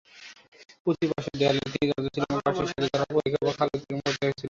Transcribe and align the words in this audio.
প্রতি 0.83 1.05
পাশের 1.11 1.35
দেওয়ালে 1.39 1.59
তিনটি 1.63 1.85
দরজা 1.91 2.09
ছিল 2.13 2.23
এবং 2.25 2.39
পাঁচটি 2.45 2.65
সেতু 2.69 2.85
দ্বারা 2.85 3.07
পরিখা 3.15 3.39
বা 3.45 3.51
খাল 3.57 3.67
অতিক্রম 3.69 3.99
করতে 3.99 4.21
হয়েছিল। 4.21 4.39